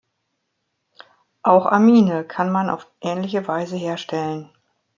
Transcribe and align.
Auch 1.43 1.67
Amine 1.67 2.23
kann 2.23 2.51
man 2.51 2.71
auf 2.71 2.87
ähnliche 3.01 3.47
Weise 3.47 3.75
herstellen. 3.75 4.49